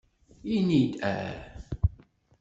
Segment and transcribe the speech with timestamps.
[0.57, 1.39] Ini-d "aah".